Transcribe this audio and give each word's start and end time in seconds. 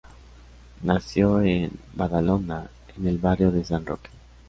Nació 0.81 1.43
en 1.43 1.77
Badalona, 1.93 2.67
en 2.97 3.07
el 3.07 3.19
barrio 3.19 3.51
de 3.51 3.63
San 3.63 3.85
Roque. 3.85 4.09